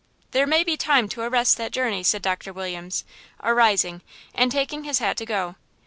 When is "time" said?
0.77-1.07